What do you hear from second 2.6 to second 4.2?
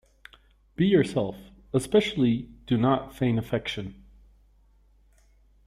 do not feign affection.